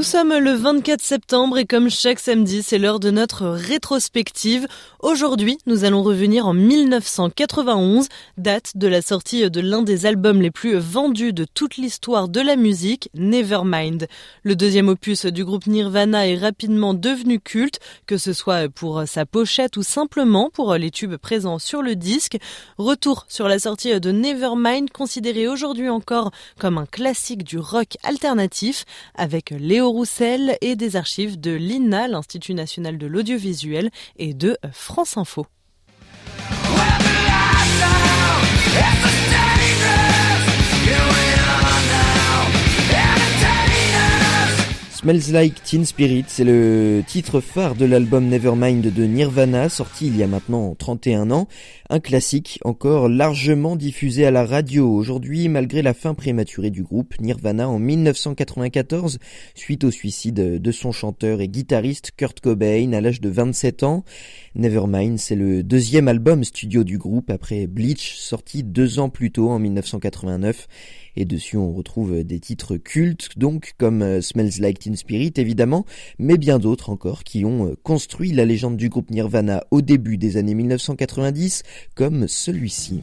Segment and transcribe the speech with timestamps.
[0.00, 4.66] Nous sommes le 24 septembre et comme chaque samedi, c'est l'heure de notre rétrospective.
[5.00, 8.08] Aujourd'hui, nous allons revenir en 1991,
[8.38, 12.40] date de la sortie de l'un des albums les plus vendus de toute l'histoire de
[12.40, 14.06] la musique, Nevermind.
[14.42, 19.26] Le deuxième opus du groupe Nirvana est rapidement devenu culte, que ce soit pour sa
[19.26, 22.38] pochette ou simplement pour les tubes présents sur le disque.
[22.78, 28.86] Retour sur la sortie de Nevermind, considéré aujourd'hui encore comme un classique du rock alternatif,
[29.14, 29.89] avec Léo
[30.60, 35.46] Et des archives de l'INA, l'Institut national de l'audiovisuel, et de France Info.
[45.00, 50.16] Smells Like Teen Spirit, c'est le titre phare de l'album Nevermind de Nirvana, sorti il
[50.18, 51.48] y a maintenant 31 ans.
[51.88, 57.18] Un classique encore largement diffusé à la radio aujourd'hui, malgré la fin prématurée du groupe
[57.18, 59.18] Nirvana en 1994,
[59.54, 64.04] suite au suicide de son chanteur et guitariste Kurt Cobain à l'âge de 27 ans.
[64.54, 69.48] Nevermind, c'est le deuxième album studio du groupe après Bleach, sorti deux ans plus tôt
[69.48, 70.68] en 1989
[71.16, 75.84] et dessus on retrouve des titres cultes donc comme euh, Smells Like Teen Spirit évidemment,
[76.18, 80.18] mais bien d'autres encore qui ont euh, construit la légende du groupe Nirvana au début
[80.18, 81.62] des années 1990
[81.94, 83.00] comme celui-ci.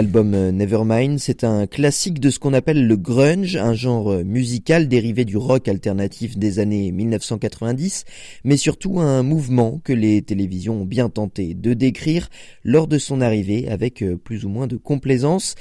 [0.00, 4.24] L'album euh, Nevermind, c'est un classique de ce qu'on appelle le grunge, un genre euh,
[4.24, 8.06] musical dérivé du rock alternatif des années 1990,
[8.44, 12.30] mais surtout un mouvement que les télévisions ont bien tenté de décrire
[12.64, 15.54] lors de son arrivée avec euh, plus ou moins de complaisance.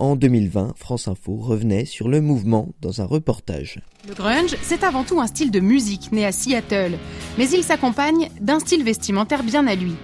[0.00, 3.78] En 2020, France Info revenait sur le mouvement dans un reportage.
[4.08, 6.98] Le grunge, c'est avant tout un style de musique né à Seattle,
[7.38, 9.94] mais il s'accompagne d'un style vestimentaire bien à lui.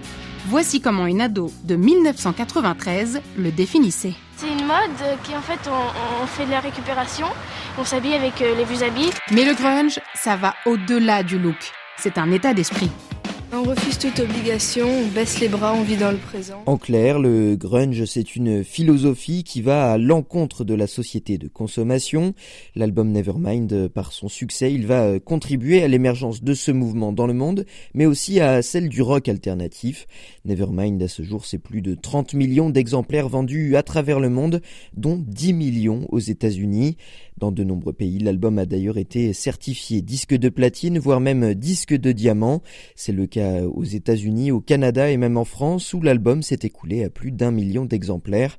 [0.47, 4.13] Voici comment une ado de 1993 le définissait.
[4.37, 7.27] C'est une mode qui en fait on, fait de la récupération,
[7.77, 9.11] on s'habille avec euh, les vieux habits.
[9.31, 11.71] Mais le grunge, ça va au-delà du look.
[11.97, 12.89] C'est un état d'esprit.
[13.53, 16.63] On refuse toute obligation, on baisse les bras, on vit dans le présent.
[16.67, 21.49] En clair, le grunge, c'est une philosophie qui va à l'encontre de la société de
[21.49, 22.33] consommation.
[22.75, 27.33] L'album Nevermind, par son succès, il va contribuer à l'émergence de ce mouvement dans le
[27.33, 30.07] monde, mais aussi à celle du rock alternatif.
[30.45, 34.61] Nevermind, à ce jour, c'est plus de 30 millions d'exemplaires vendus à travers le monde,
[34.95, 36.95] dont 10 millions aux États-Unis.
[37.37, 41.95] Dans de nombreux pays, l'album a d'ailleurs été certifié disque de platine, voire même disque
[41.95, 42.61] de diamant.
[42.95, 47.03] C'est le cas aux États-Unis, au Canada et même en France, où l'album s'est écoulé
[47.03, 48.57] à plus d'un million d'exemplaires.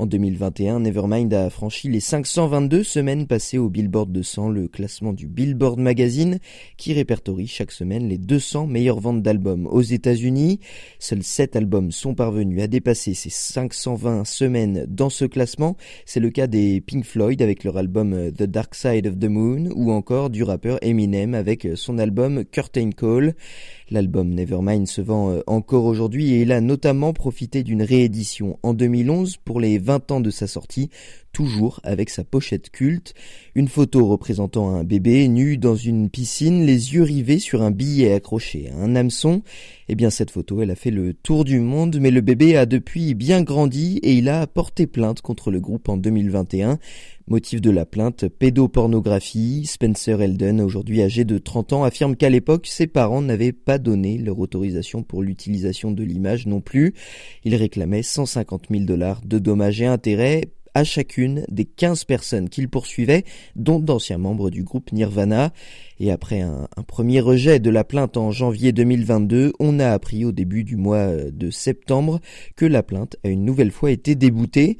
[0.00, 5.26] En 2021, Nevermind a franchi les 522 semaines passées au Billboard 200, le classement du
[5.26, 6.38] Billboard Magazine,
[6.78, 10.58] qui répertorie chaque semaine les 200 meilleures ventes d'albums aux États-Unis.
[11.00, 15.76] Seuls 7 albums sont parvenus à dépasser ces 520 semaines dans ce classement.
[16.06, 19.68] C'est le cas des Pink Floyd avec leur album The Dark Side of the Moon,
[19.74, 23.34] ou encore du rappeur Eminem avec son album Curtain Call.
[23.90, 28.72] L'album Nevermind se vend euh, encore aujourd'hui et il a notamment profité d'une réédition en
[28.72, 30.90] 2011 pour les 20 ans de sa sortie,
[31.32, 33.14] toujours avec sa pochette culte,
[33.54, 38.12] une photo représentant un bébé nu dans une piscine, les yeux rivés sur un billet
[38.12, 39.42] accroché à un hameçon.
[39.88, 42.66] Eh bien cette photo, elle a fait le tour du monde, mais le bébé a
[42.66, 46.78] depuis bien grandi et il a porté plainte contre le groupe en 2021.
[47.30, 49.64] Motif de la plainte, pédopornographie.
[49.64, 54.18] Spencer Elden, aujourd'hui âgé de 30 ans, affirme qu'à l'époque, ses parents n'avaient pas donné
[54.18, 56.92] leur autorisation pour l'utilisation de l'image non plus.
[57.44, 62.68] Il réclamait 150 000 dollars de dommages et intérêts à chacune des 15 personnes qu'il
[62.68, 65.52] poursuivait, dont d'anciens membres du groupe Nirvana.
[66.00, 70.24] Et après un, un, premier rejet de la plainte en janvier 2022, on a appris
[70.24, 72.18] au début du mois de septembre
[72.56, 74.78] que la plainte a une nouvelle fois été déboutée.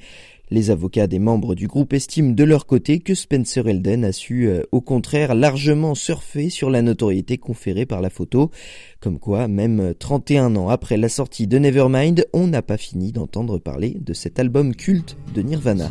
[0.51, 4.49] Les avocats des membres du groupe estiment de leur côté que Spencer Elden a su
[4.49, 8.51] euh, au contraire largement surfer sur la notoriété conférée par la photo,
[9.01, 13.59] comme quoi même 31 ans après la sortie de Nevermind, on n'a pas fini d'entendre
[13.59, 15.91] parler de cet album culte de Nirvana.